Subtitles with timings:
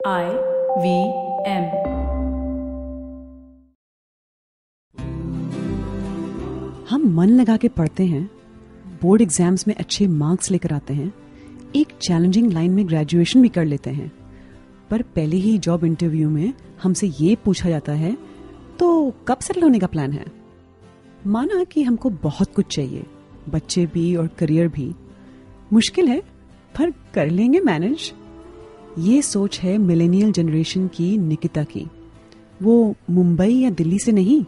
[0.00, 0.26] I
[0.78, 0.90] V
[1.44, 1.64] M.
[6.90, 8.22] हम मन लगा के पढ़ते हैं
[9.02, 11.12] बोर्ड एग्ज़ाम्स में अच्छे मार्क्स लेकर आते हैं,
[11.76, 14.10] एक चैलेंजिंग लाइन में ग्रेजुएशन भी कर लेते हैं।
[14.90, 16.52] पर पहले ही जॉब इंटरव्यू में
[16.82, 18.16] हमसे ये पूछा जाता है
[18.78, 20.24] तो कब सेटल होने का प्लान है?
[21.26, 23.04] माना कि हमको बहुत कुछ चाहिए,
[23.48, 24.94] बच्चे भी और करियर भी।
[25.72, 26.20] मुश्किल है,
[26.74, 28.12] पर कर लेंगे मैनेज
[28.98, 31.86] ये सोच है मिलेनियल जनरेशन की निकिता की।
[32.62, 34.44] वो मुंबई या दिल्ली से नहीं,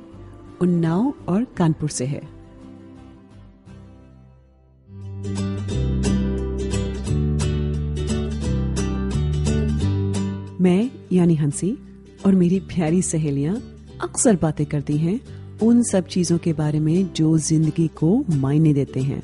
[0.61, 2.23] उन्नाव और कानपुर से है।
[10.61, 11.79] मैं, यानी हँसी,
[12.27, 13.63] और मेरी प्यारी सहेलियाँ
[14.03, 15.21] अक्सर बातें करती हैं
[15.63, 19.23] उन सब चीज़ों के बारे में जो ज़िंदगी को मायने देते हैं।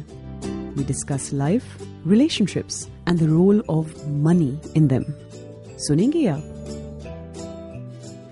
[0.74, 1.62] We discuss life
[2.06, 5.04] relationships and the role of money in them
[5.78, 6.52] सुनेंगे आप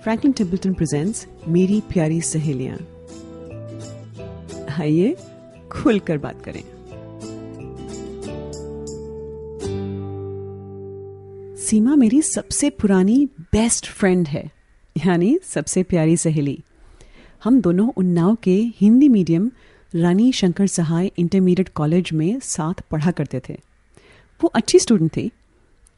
[0.04, 2.78] फ्रैंकलिन टेम्पल्टन प्रेजेंट्स मेरी प्यारी सहेलियाँ
[4.78, 5.14] आइए
[5.72, 6.62] खुलकर बात करें
[11.64, 14.44] सीमा मेरी सबसे पुरानी बेस्ट फ्रेंड है
[14.96, 16.58] यानी सबसे प्यारी सहेली
[17.44, 19.50] हम दोनों उन्नाव के Hindi medium
[19.92, 23.56] Rani Shankar Sahay intermediate college में साथ पढ़ा करते थे
[24.44, 25.30] वो अच्छी स्टूडेंट थी.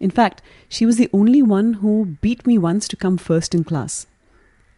[0.00, 4.06] In fact she was the only one who beat me once to come first in class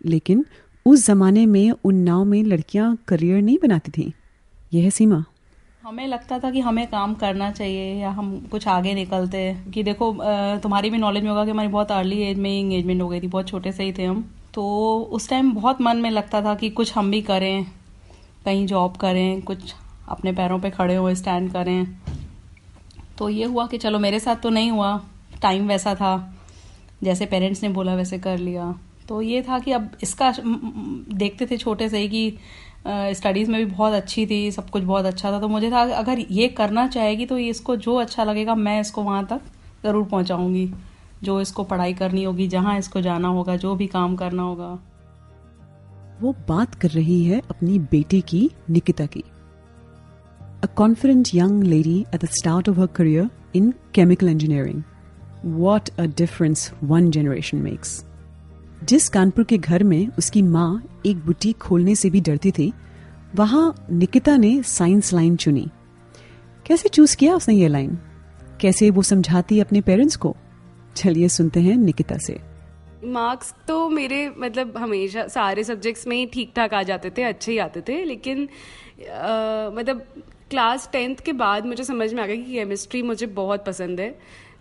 [0.00, 0.44] लेकिन
[0.86, 4.12] उस जमाने में उन्नाव में लड़कियाँ करियर नहीं बनाती थी.
[4.72, 5.24] यह है सीमा.
[5.82, 9.40] हमें लगता था कि हमें काम करना चाहिए या हम कुछ आगे निकलते.
[9.74, 10.12] कि देखो
[10.62, 13.26] तुम्हारी भी नॉलेज में होगा कि हमारी बहुत अर्ली एज में इंगेजमेंट हो गई थी.
[13.26, 14.24] बहुत छोटे से ही थे हम.
[14.54, 14.64] तो
[15.12, 17.64] उस टाइम बहुत मन में लगता था कि कुछ हम भी करें.
[18.44, 19.74] कहीं जॉब करें, कुछ
[20.08, 21.86] अपने पैरों पे खड़े हो स्टैंड करें.
[23.18, 25.00] तो ये हुआ कि चलो मेरे साथ तो नहीं हुआ
[25.42, 26.34] टाइम वैसा था।
[27.02, 28.74] जैसे पेरेंट्स ने बोला वैसे कर लिया।
[29.08, 32.38] तो ये था कि अब इसका देखते थे छोटे से ही कि
[33.14, 36.18] स्टडीज़ में भी बहुत अच्छी थी, सब कुछ बहुत अच्छा था। तो मुझे था, अगर
[36.18, 39.40] ये करना चाहेगी तो ये इसको जो अच्छा लगेगा, मैं इसको वहाँ तक
[39.84, 40.70] ज़रूर पहुँचाऊँगी।
[41.22, 44.78] जो इसको पढ़ाई करनी होगी, जहाँ इसको जाना होगा, जो भी काम करना होगा।
[46.20, 49.24] वो बात कर रही है अपनी बेटी की, निकिता की।
[50.62, 54.84] A confident young lady at the start of her career in chemical engineering.
[55.42, 58.04] What a difference one generation makes.
[58.84, 62.72] जिस कानपुर के घर में उसकी माँ एक बुटीक खोलने से भी डरती थी
[63.36, 65.66] वहाँ निकिता ने साइंस लाइन चुनी
[66.66, 67.98] कैसे चूज़ किया उसने ये लाइन
[68.60, 70.34] कैसे वो समझाती अपने पेरेंट्स को
[70.96, 72.38] चलिए सुनते हैं निकिता से
[73.04, 77.58] मार्क्स तो मेरे मतलब हमेशा सारे सब्जेक्ट्स में ठीक ठाक आ जाते थे अच्छे ही
[77.58, 78.48] आते थे लेकिन
[79.10, 80.06] आ, मतलब
[80.50, 84.14] क्लास टेंथ के बाद मुझे समझ में आ गया कि केमिस्ट्री मुझे बहुत पसंद है।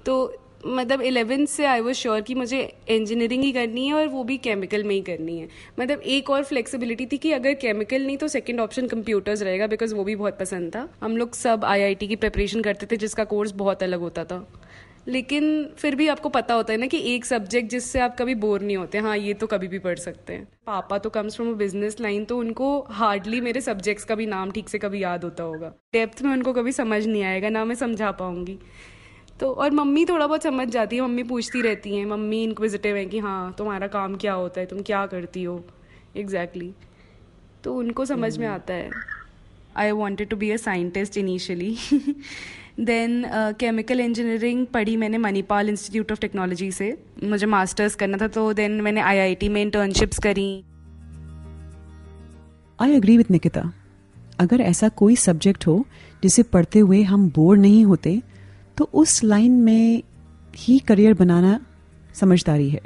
[0.05, 4.23] तो मतलब इलेवेंथ से आई वॉज़ श्योर कि मुझे इंजीनियरिंग ही करनी है और वो
[4.23, 5.47] भी केमिकल में ही करनी है।
[5.79, 9.95] मतलब एक और फ्लेक्सिबिलिटी थी कि अगर केमिकल नहीं तो सेकंड ऑप्शन कंप्यूटर्स रहेगा बिकॉज़
[9.95, 13.51] वो भी बहुत पसंद था। हम लोग सब आईआईटी की प्रिपरेशन करते थे जिसका कोर्स
[13.55, 14.45] बहुत अलग होता था।
[15.07, 15.45] लेकिन
[15.77, 18.77] फिर भी आपको पता होता है ना कि एक सब्जेक्ट जिससे आप कभी बोर नहीं
[18.77, 21.99] होते। हाँ ये तो कभी भी पढ़ सकते हैं। पापा तो comes from a business
[21.99, 25.73] line तो उनको हार्डली मेरे सब्जेक्ट्स का भी नाम ठीक से कभी याद होता होगा।
[25.93, 28.57] डेप्थ में उनको कभी समझ नहीं आएगा ना मैं समझा पाऊँगी।
[29.39, 33.09] तो और मम्मी थोड़ा बहुत समझ जाती है मम्मी पूछती रहती हैं। मम्मी इनक्विजिटिव हैं
[33.09, 34.65] कि हाँ तुम्हारा काम क्या होता है?
[34.65, 35.63] तुम क्या करती हो?
[36.17, 37.63] Exactly exactly.
[37.63, 38.89] तो उनको समझ में आता है।
[39.77, 41.75] I wanted to be a scientist initially
[42.77, 43.23] then
[43.59, 48.71] chemical engineering पढ़ी मैंने मणिपाल इंस्टीट्यूट ऑफ़ टेक्नोलॉजी से। मुझे मास्टर्स करना था तो देन
[48.81, 50.49] मैंने आईआईटी में इंटर्नशिप्स करी।
[52.79, 53.71] आई अग्री विथ निकिता
[54.39, 55.85] अगर ऐसा कोई सब्जेक्ट हो,
[56.23, 58.21] जिसे पढ़ते हुए हम बोर नहीं होते
[58.77, 60.03] तो उस लाइन में
[60.55, 61.59] ही करियर बनाना
[62.15, 62.81] समझदारी है।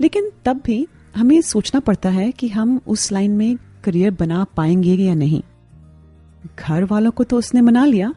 [0.00, 0.86] लेकिन तब भी
[1.16, 5.42] हमें सोचना पड़ता है कि हम उस लाइन में करियर बना पाएँगे या नहीं।
[6.58, 8.12] घर वालों को तो उसने मना लिया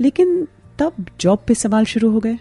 [0.00, 0.46] लेकिन
[0.78, 2.38] तब जॉब पे सवाल शुरू हो गए।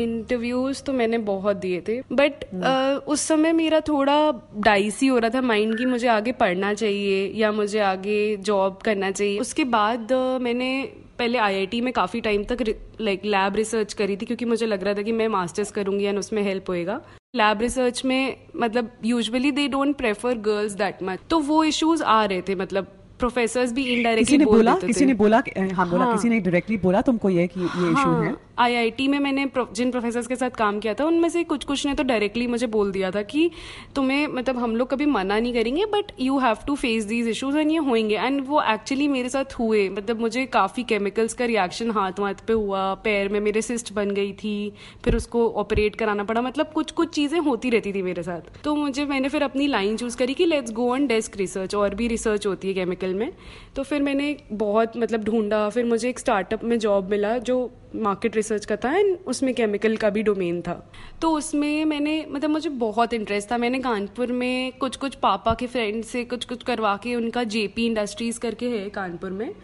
[0.00, 4.16] इंटरव्यूज़ तो मैंने बहुत दिए थे बट uh, उस समय मेरा थोड़ा
[4.56, 9.10] डाइसी हो रहा था माइंड की मुझे आगे पढ़ना चाहिए या मुझे आगे जॉब करना
[9.10, 10.70] चाहिए। उसके बाद uh, मैंने
[11.18, 12.62] पहले आईआईटी में काफ़ी टाइम तक
[13.00, 16.18] लाइक लैब रिसर्च करी थी क्योंकि मुझे लग रहा था कि मैं मास्टर्स करूँगी एंड
[16.18, 17.00] उसमें हेल्प होएगा।
[17.36, 22.24] लैब रिसर्च में मतलब usually they don't prefer girls that much तो वो इश्यूज़ आ
[22.24, 25.42] रहे थे मतलब प्रोफेसर्स भी इनडायरेक्टली ने बोला किसी ने बोला
[25.74, 29.06] हाँ बोला हाँ, किसी ने डायरेक्टली बोला तुमको ये कि ये इशू हाँ, है। आईआईटी
[29.08, 32.02] में मैंने जिन प्रोफेसर्स के साथ काम किया था, उनमें से कुछ कुछ ने तो
[32.02, 33.50] डायरेक्टली मुझे बोल दिया था कि
[33.96, 37.56] तुम्हें मतलब हम लोग कभी मना नहीं करेंगे but you have to face these issues
[37.56, 41.90] and ये होंगे एंड वो एक्चुअली मेरे साथ हुए। मतलब मुझे काफ़ी केमिकल्स का रिएक्शन
[41.90, 44.72] हाथ वाथ पे हुआ, पैर में मेरे सिस्ट बन गई थी,
[45.04, 48.74] फिर उसको ऑपरेट कराना पड़ा। मतलब कुछ कुछ चीज़ें होती रहती थी मेरे साथ। तो
[48.76, 52.08] मुझे, मैंने फिर अपनी लाइन चूज़ करी कि let's go on desk research और भी
[52.08, 53.32] रिसर्च होती है केमिकल में।
[53.76, 58.36] तो फिर मैंने बहुत मतलब ढूंढा, फिर मुझे एक स्टार्टअप में जॉब मिला, जो मार्केट
[58.46, 60.74] रिसर्च का था एंड उसमें केमिकल का भी डोमेन था।
[61.22, 65.66] तो उसमें मैंने मतलब मुझे बहुत इंटरेस्ट था। मैंने कानपुर में कुछ कुछ पापा के
[65.66, 69.54] फ्रेंड से कुछ कुछ करवा के उनका जेपी इंडस्ट्रीज़ करके है कानपुर में।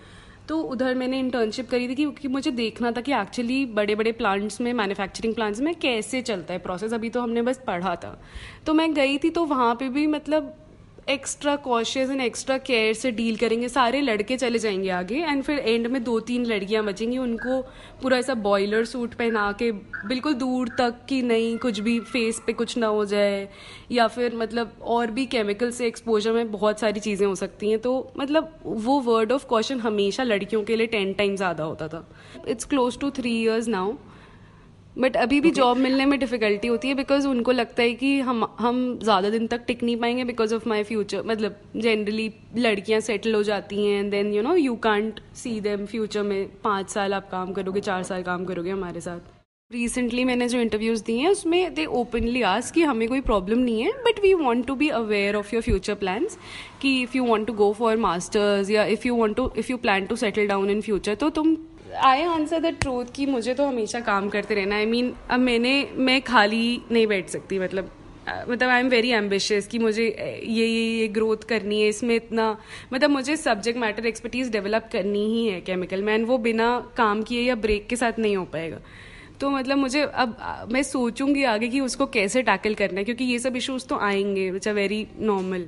[0.48, 4.60] तो उधर मैंने इंटर्नशिप करी थी क्योंकि मुझे देखना था कि एक्चुअली बड़े बड़े प्लांट्स
[4.60, 8.18] में मैन्युफैक्चरिंग प्लांट्स में कैसे चलता है प्रोसेस अभी तो हमने बस पढ़ा था।
[8.66, 10.54] तो मैं गई थी तो वहाँ पे भी मतलब
[11.08, 15.58] extra cautious and extra care से डील करेंगे। सारे लड़के चले जाएँगे आगे एंड फिर
[15.58, 17.60] एंड में दो तीन लड़कियाँ बचेंगी। उनको
[18.02, 22.52] पूरा ऐसा बॉयलर सूट पहना के बिल्कुल दूर तक कि नहीं, कुछ भी फेस पे
[22.52, 23.48] कुछ ना हो जाए
[23.92, 27.78] या फिर मतलब और भी केमिकल से एक्सपोजर में बहुत सारी चीज़ें हो सकती हैं।
[27.78, 32.06] तो मतलब वो वर्ड ऑफ़ कॉशन हमेशा लड़कियों के लिए टेन टाइम ज़्यादा होता था।
[32.48, 33.92] It's close to three years now
[34.98, 35.82] but अभी भी जॉब okay.
[35.82, 39.64] मिलने में डिफिकल्टी होती है बिकॉज़ उनको लगता है कि हम हम ज़्यादा दिन तक
[39.66, 44.32] टिक नहीं पाएँगे बिकॉज़ ऑफ़ माई फ्यूचर मतलब जनरली लड़कियाँ सेटल हो जाती हैं then
[44.34, 48.22] you know you can't see them future में पाँच साल आप काम करोगे चार साल
[48.22, 49.20] काम करोगे हमारे साथ.
[49.70, 53.82] रिसेंटली मैंने जो इंटरव्यूज़ दिए हैं उसमें दे ओपनली आस कि हमें कोई प्रॉब्लम नहीं
[53.82, 56.36] है but we want to be aware of your future plans
[56.82, 59.76] कि if you want to go for masters या if you want to if you
[59.76, 61.56] plan to settle down in future तो तुम
[61.96, 65.30] I answer the truth कि मुझे तो हमेशा काम करते रहना आई I मीन mean,
[65.30, 67.90] अब मैंने मैं खाली नहीं बैठ सकती मतलब
[68.50, 70.04] मतलब आई एम वेरी एम्बिशियस कि मुझे
[70.44, 72.58] ये ये ये ग्रोथ करनी है इसमें इतना
[72.92, 77.22] मतलब मुझे सब्जेक्ट मैटर एक्सपर्टीज डेवलप करनी ही है केमिकल में एंड वो बिना काम
[77.22, 78.78] किए या ब्रेक के साथ नहीं हो पाएगा।
[79.40, 83.38] तो मतलब मुझे अब मैं सोचूँगी आगे कि उसको कैसे टैकल करना है क्योंकि ये
[83.38, 85.62] सब इश्यूज़ तो आएँगे विच आर वेरी नॉर्मल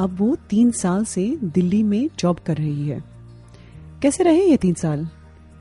[0.00, 3.13] अब वो तीन साल से दिल्ली में जॉब कर रही है।
[4.04, 5.06] कैसे रहे ये तीन साल?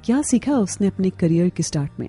[0.05, 2.07] क्या सीखा उसने अपने करियर के स्टार्ट में?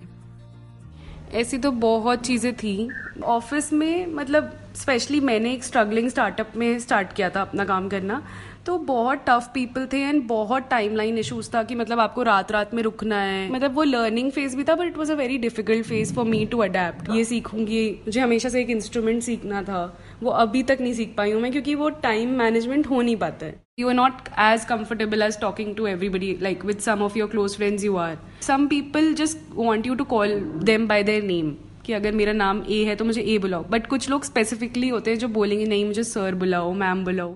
[1.35, 2.91] ऐसी तो बहुत चीज़ें थी।
[3.25, 8.23] ऑफ़िस में मतलब स्पेशली मैंने एक स्ट्रगलिंग स्टार्टअप में स्टार्ट किया था अपना काम करना।
[8.67, 12.75] तो बहुत टफ पीपल थे एंड बहुत टाइमलाइन इश्यूज़ था कि मतलब आपको रात रात
[12.75, 15.87] में रुकना है। मतलब वो लर्निंग फ़ेज़ भी था but it was a very difficult
[15.87, 19.85] phase for me to adapt ये सीखूँगी। मुझे हमेशा से एक इंस्ट्रूमेंट सीखना था।
[20.23, 23.47] वो अभी तक नहीं सीख पाई हूँ मैं, क्योंकि वो टाइम मैनेजमेंट हो नहीं पाता
[23.47, 27.29] है। You are not as comfortable as talking to everybody like with some of your
[27.29, 30.35] close friends you are some people just want you to call
[30.65, 31.51] them by their name
[31.87, 33.65] कि अगर मेरा नाम ए है तो मुझे ए बुलाओ.
[33.71, 37.33] बट कुछ लोग स्पेसिफिकली होते हैं जो बोलेंगे, नहीं, मुझे सर बुलाओ मैम बुलाओ.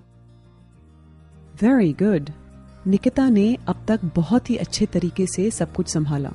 [1.62, 2.30] वेरी गुड
[2.86, 6.30] निकिता ने अब तक बहुत ही अच्छे तरीके से सब कुछ संभाला।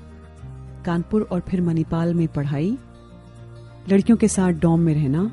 [0.85, 2.77] कानपुर और फिर मणिपाल में पढ़ाई।
[3.89, 5.23] लड़कियों के साथ डॉम में रहना।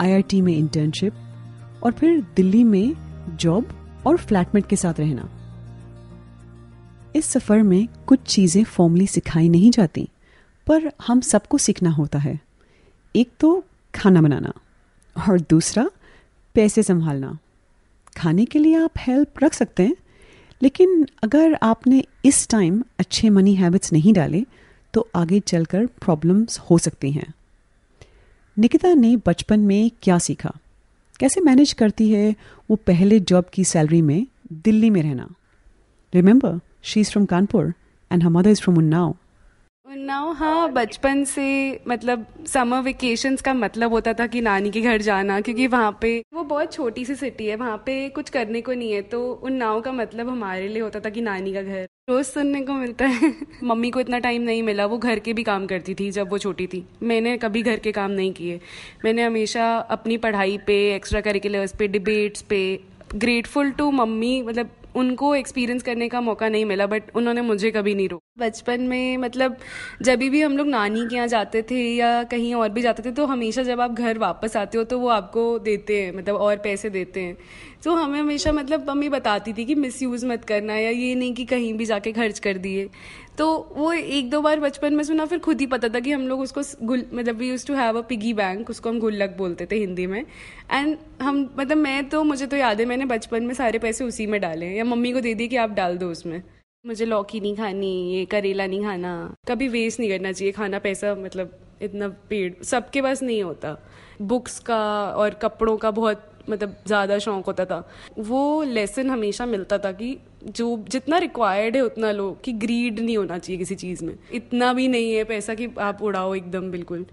[0.00, 2.94] आईआईटी में इंटर्नशिप और फिर दिल्ली में
[3.36, 3.72] जॉब
[4.06, 5.28] और फ्लैटमेट के साथ रहना।
[7.16, 10.08] इस सफ़र में कुछ चीज़ें फॉर्मली सिखाई नहीं जाती,
[10.66, 12.38] पर हम सबको सीखना होता है।
[13.14, 13.64] एक तो
[13.94, 14.52] खाना बनाना
[15.16, 15.90] और दूसरा
[16.54, 17.38] पैसे संभालना।
[18.16, 19.96] खाने के लिए आप हेल्प रख सकते हैं,
[20.60, 24.44] लेकिन अगर आपने इस टाइम अच्छे मनी हैबिट्स नहीं डाले
[24.94, 27.32] तो आगे चलकर प्रॉब्लम्स हो सकती हैं।
[28.56, 30.52] निकिता ने बचपन में क्या सीखा?
[31.24, 32.34] कैसे मैनेज करती है
[32.70, 35.28] वो पहले जॉब की सैलरी में दिल्ली में रहना
[36.14, 37.72] remember she is from Kanpur
[38.12, 39.23] and her mother is from Unnao.
[40.04, 41.44] Unnao हाँ बचपन से
[41.88, 46.10] मतलब समर वेकेशंस का मतलब होता था कि नानी के घर जाना, क्योंकि वहाँ पे
[46.34, 49.52] वो बहुत छोटी सी सिटी है, वहाँ पे कुछ करने को नहीं है तो उन
[49.52, 53.06] नाव का मतलब हमारे लिए होता था कि नानी का घर। रोज सुनने को मिलता
[53.06, 53.32] है।
[53.64, 56.38] मम्मी को इतना टाइम नहीं मिला, वो घर के भी काम करती थी जब वो
[56.38, 58.60] छोटी थी। मैंने कभी घर के काम नहीं किए।
[59.04, 62.62] मैंने हमेशा अपनी पढ़ाई पे एक्स्ट्रा करिकुलर्स पे डिबेट्स पे
[63.14, 67.94] ग्रेटफुल टू मम्मी मतलब उनको एक्सपीरियंस करने का मौका नहीं मिला बट उन्होंने मुझे कभी
[67.94, 69.56] नहीं रोका। बचपन में मतलब
[70.02, 73.10] जब भी हम लोग नानी के यहाँ जाते थे या कहीं और भी जाते थे
[73.12, 76.56] तो हमेशा जब आप घर वापस आते हो तो वो आपको देते हैं मतलब और
[76.58, 77.36] पैसे देते हैं।
[77.84, 81.34] तो हमें हमेशा मतलब मम्मी बताती थी कि मिस यूज़ मत करना या ये नहीं
[81.34, 82.88] कि कहीं भी जाके खर्च कर दिए।
[83.38, 86.26] तो वो एक दो बार बचपन में सुना, फिर खुद ही पता था कि हम
[86.28, 89.66] लोग उसको गुल मतलब we use to have a piggy bank उसको हम गुल्लक बोलते
[89.66, 90.20] थे हिंदी में।
[90.72, 94.26] एंड हम मतलब मैं तो मुझे तो याद है, मैंने बचपन में सारे पैसे उसी
[94.26, 96.42] में डाले या मम्मी को दे दिए कि आप डाल दो उसमें।
[96.84, 101.14] मुझे लौकी नहीं खानी, ये करेला नहीं खाना, कभी वेस्ट नहीं करना चाहिए, खाना पैसा
[101.14, 103.76] मतलब इतना पेड़, सबके पास नहीं होता।
[104.22, 107.78] बुक्स का और कपड़ों का बहुत मतलब ज़्यादा शौक होता था।
[108.18, 113.16] वो लेसन हमेशा मिलता था कि जो जितना रिक्वायर्ड है उतना लो कि ग्रीड नहीं
[113.16, 117.06] होना चाहिए किसी चीज़ में। इतना भी नहीं है पैसा कि आप उड़ाओ एकदम बिल्कुल।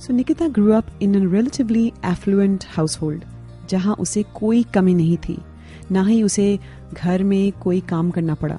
[0.00, 3.24] So Nikita grew up in a relatively affluent household,
[3.70, 5.38] जहाँ उसे कोई कमी नहीं थी।
[5.92, 6.58] ना ही उसे
[6.92, 8.58] घर में कोई काम करना पड़ा।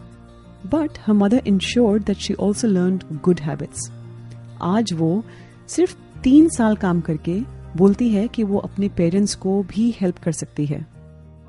[0.65, 3.89] But her mother ensure that she also learn good habits
[4.61, 5.23] आज वो
[5.67, 7.39] सिर्फ़ तीन साल काम करके
[7.77, 10.98] बोलती है कि वो अपने पेरेंट्स को भी हेल्प कर सकती है।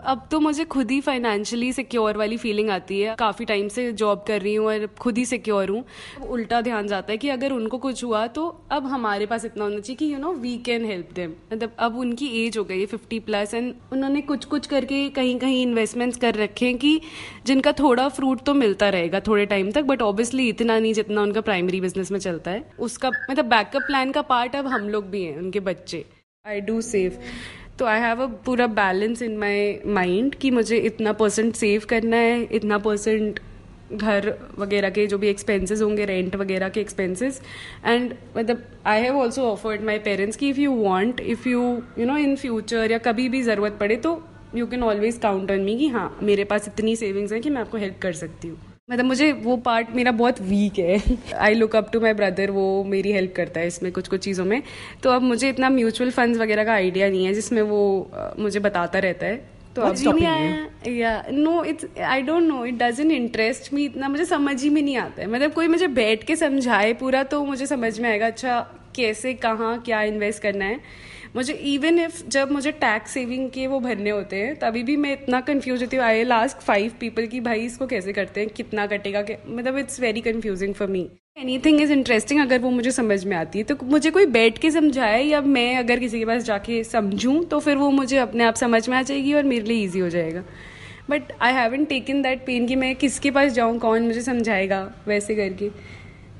[0.04, 4.24] अब तो मुझे खुद ही फाइनेंशियली सिक्योर वाली फीलिंग आती है। काफ़ी टाइम से जॉब
[4.28, 5.84] कर रही हूँ और खुद ही सिक्योर हूँ।
[6.28, 9.78] उल्टा ध्यान जाता है कि अगर उनको कुछ हुआ तो अब हमारे पास इतना होना
[9.78, 12.86] चाहिए कि you know we can help them मतलब अब उनकी एज हो गई है
[12.86, 17.00] फिफ्टी प्लस एंड उन्होंने कुछ कुछ करके कहीं कहीं इन्वेस्टमेंट्स कर रखे हैं कि
[17.46, 21.40] जिनका थोड़ा फ्रूट तो मिलता रहेगा थोड़े टाइम तक बट ऑब्वियसली इतना नहीं जितना उनका
[21.40, 25.22] प्राइमरी बिज़नेस में चलता है। उसका मतलब बैकअप प्लान का पार्ट अब हम लोग भी
[25.22, 26.04] हैं, उनके बच्चे।
[26.44, 27.18] आई डू सेव
[27.80, 32.16] तो आई हैव अ पूरा बैलेंस इन माई माइंड कि मुझे इतना परसेंट सेव करना
[32.16, 33.40] है, इतना परसेंट
[33.92, 37.40] घर वगैरह के जो भी एक्सपेंसेस होंगे रेंट वगैरह के एक्सपेंसेस
[37.86, 41.62] एंड मतलब I have also offered my parents कि if you want if you
[41.98, 44.20] you know in future या कभी भी ज़रूरत पड़े तो
[44.54, 47.60] you can always count on me कि हाँ मेरे पास इतनी सेविंग्स हैं कि मैं
[47.60, 48.58] आपको हेल्प कर सकती हूँ.
[48.90, 50.98] मतलब मुझे वो पार्ट मेरा बहुत वीक है।
[51.38, 54.44] I look up to my brother वो मेरी हेल्प करता है इसमें कुछ कुछ चीज़ों
[54.44, 54.62] में।
[55.02, 58.98] तो अब मुझे इतना म्यूचुअल फंड्स वगैरह का आइडिया नहीं है जिसमें वो मुझे बताता
[58.98, 59.36] रहता है।
[59.76, 60.66] तो अब नहीं आया?
[60.88, 64.80] या no it's I don't know it doesn't interest me इतना मुझे समझ ही में
[64.82, 68.26] नहीं आता है। मतलब कोई मुझे बैठ के समझाए पूरा तो मुझे समझ में आएगा
[68.26, 68.60] अच्छा
[68.96, 70.80] कैसे कहाँ क्या इन्वेस्ट करना है।
[71.36, 75.12] मुझे इवन इफ़ जब मुझे टैक्स सेविंग के वो भरने होते हैं, तभी भी मैं
[75.12, 78.48] इतना कंफ्यूज होती हूँ। आई लास्ट फाइव पीपल की, भाई, इसको कैसे करते हैं?
[78.48, 79.24] कितना कटेगा?
[79.48, 81.08] मतलब it's very confusing for me
[81.58, 84.70] anything is interesting अगर वो मुझे समझ में आती है। तो मुझे कोई बैठ के
[84.70, 88.54] समझाए या मैं अगर किसी के पास जाके समझूं तो फिर वो मुझे अपने आप
[88.54, 90.42] समझ में आ जाएगी और मेरे लिए ईजी हो जाएगा।
[91.10, 95.34] But I haven't taken that pain कि मैं किसके पास जाऊँ, कौन मुझे समझाएगा, वैसे
[95.34, 95.70] करके।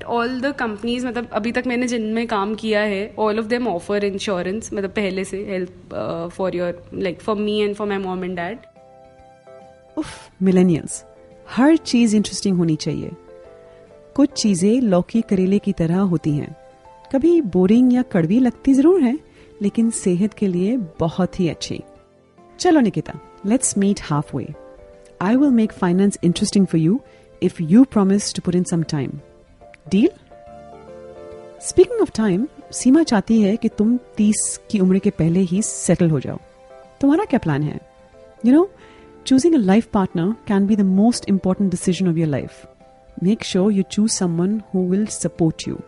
[0.03, 4.05] ऑल द कंपनीज़ मतलब अभी तक मैंने जिनमें काम किया है all of them offer
[4.05, 5.95] insurance मतलब पहले से help
[6.33, 8.57] for your like for me and for my mom and dad
[9.97, 10.07] उफ
[10.43, 11.03] मिलेनियल्स
[11.49, 13.11] हर चीज़ इंटरेस्टिंग होनी चाहिए।
[14.15, 16.55] कुछ चीज़ें लौकी करेले की तरह होती हैं।
[17.11, 19.17] कभी बोरिंग या कड़वी लगती ज़रूर है,
[19.61, 21.81] लेकिन सेहत के लिए बहुत ही अच्छी।
[22.59, 24.47] चलो Nikita let's meet half way
[25.21, 26.99] I will make finance interesting for you
[27.41, 29.11] if you promise to put in some time
[29.89, 30.09] deal
[31.61, 36.09] speaking of time Seema चाहती है कि तुम तीस की उम्र के पहले ही सेटल
[36.09, 36.37] हो जाओ।
[37.01, 37.79] तुम्हारा क्या प्लान है?
[38.45, 38.69] You know
[39.27, 42.67] choosing a life partner can be the most important decision of your life
[43.23, 45.79] make sure you choose someone who will support you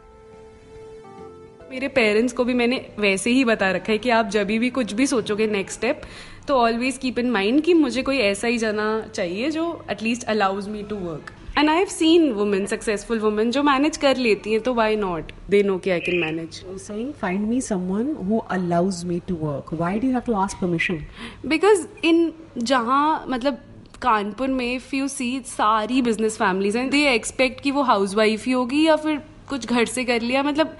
[1.71, 4.93] मेरे पेरेंट्स को भी मैंने वैसे ही बता रखा है कि आप जब भी कुछ
[4.93, 6.01] भी सोचोगे नेक्स्ट स्टेप
[6.47, 10.67] तो ऑलवेज कीप इन माइंड कि मुझे कोई ऐसा ही जाना चाहिए जो at least allows
[10.69, 14.62] me to work and I have seen women successful women जो मैनेज कर लेती हैं
[14.62, 19.03] तो वाई नॉट दे नो कि I can manage saying find me someone who allows
[19.12, 19.72] me to work.
[19.81, 20.98] Why do you have to ask permission?
[21.45, 23.57] Because in जहाँ मतलब
[24.01, 28.45] कानपुर में if you see सारी बिज़नेस फैमिलीज़ हैं दे एक्सपेक्ट कि वो house wife
[28.45, 30.77] ही होगी या फिर कुछ घर से कर लिया। मतलब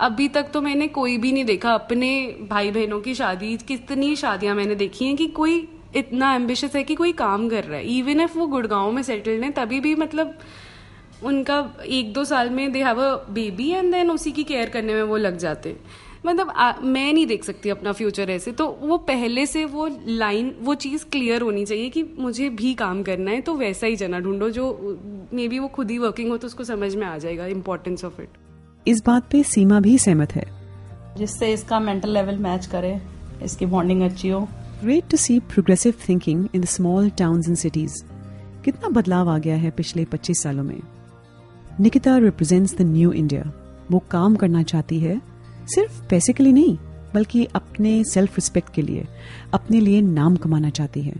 [0.00, 4.54] अभी तक तो मैंने कोई भी नहीं देखा अपने भाई बहनों की शादी कितनी शादियाँ
[4.54, 8.20] मैंने देखी हैं कि कोई इतना एम्बिशियस है कि कोई काम कर रहा है। इवन
[8.20, 10.38] इफ़ वो गुड़गांव में सेटल्ड है तभी भी मतलब
[11.24, 14.94] उनका एक दो साल में they have a baby and then उसी की केयर करने
[14.94, 15.76] में वो लग जाते
[16.26, 20.54] मतलब आ, मैं नहीं देख सकती अपना फ्यूचर ऐसे। तो वो पहले से वो लाइन
[20.60, 24.20] वो चीज़ क्लियर होनी चाहिए कि मुझे भी काम करना है तो वैसा ही जना
[24.20, 24.98] ढूंढो जो
[25.32, 28.20] मे बी वो खुद ही वर्किंग हो तो उसको समझ में आ जाएगा इम्पोर्टेंस ऑफ़
[28.22, 28.28] इट
[28.86, 30.44] इस बात पे सीमा भी सहमत है।
[31.18, 33.00] जिससे इसका मेंटल लेवल मैच करे
[33.42, 34.46] इसकी बॉन्डिंग अच्छी हो।
[34.80, 37.94] Great to see progressive thinking in the small towns and cities
[38.64, 40.80] कितना बदलाव आ गया है पिछले 25 सालों में।
[41.80, 43.52] Nikita represents the new India
[43.90, 45.20] वो काम करना चाहती है
[45.74, 46.76] सिर्फ़ पैसे के लिए नहीं,
[47.14, 49.06] बल्कि अपने सेल्फ रिस्पेक्ट के लिए,
[49.54, 51.14] अपने लिए नाम कमाना चाहती है।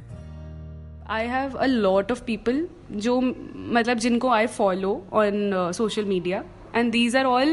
[1.09, 6.45] I have a lot of people जो मतलब जिनको I follow on social media
[6.77, 7.49] and these are all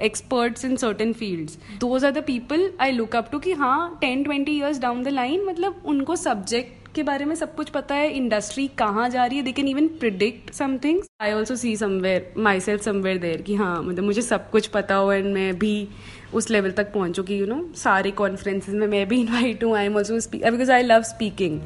[0.00, 4.24] experts in certain fields those are the people I look up to कि हाँ ten
[4.24, 8.10] twenty years down the line मतलब उनको subject के बारे में सब कुछ पता है
[8.10, 12.82] इंडस्ट्री कहाँ जा रही है they can even predict something I also see somewhere myself
[12.82, 15.88] somewhere there कि हाँ मतलब मुझे सब कुछ पता हो एंड मैं भी
[16.34, 19.86] उस लेवल तक पहुंचू कि यू नो सारे कॉन्फ्रेंसेज में मैं भी इन्वाइट हूँ I
[19.86, 21.60] am also because I love speaking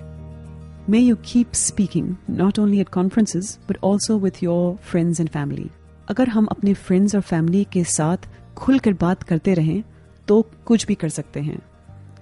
[0.86, 5.70] May you keep speaking, not only at conferences, but also with your friends and family.
[6.08, 8.16] अगर हम अपने फ्रेंड्स और फैमिली के साथ
[8.56, 9.82] खुलकर बात करते रहें
[10.28, 11.58] तो कुछ भी कर सकते हैं।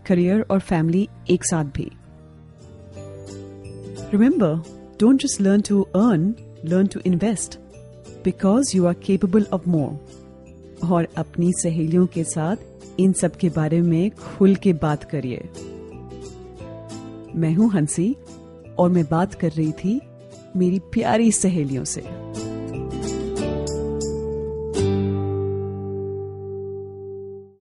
[0.06, 1.90] करियर और फैमिली एक साथ भी।
[4.12, 4.54] Remember
[5.00, 6.34] don't just learn to earn
[6.64, 7.58] learn to invest
[8.24, 12.56] because you are capable of more और अपनी सहेलियों के साथ
[13.00, 15.48] इन सब के बारे में खुल के बात करिए।
[17.36, 18.16] मैं हूँ हँसी,
[18.78, 20.00] और मैं बात कर रही थी
[20.56, 22.31] मेरी प्यारी सहेलियों से।